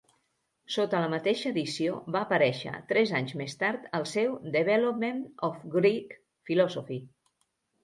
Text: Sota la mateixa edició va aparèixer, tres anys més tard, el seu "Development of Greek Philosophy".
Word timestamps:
Sota 0.75 1.01
la 1.01 1.09
mateixa 1.13 1.45
edició 1.53 1.97
va 2.15 2.21
aparèixer, 2.27 2.73
tres 2.93 3.13
anys 3.21 3.35
més 3.43 3.55
tard, 3.61 3.85
el 3.99 4.07
seu 4.15 4.35
"Development 4.57 5.23
of 5.51 5.63
Greek 5.79 6.19
Philosophy". 6.51 7.01